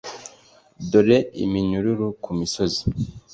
[0.89, 2.81] dore iminyururu ku misozi,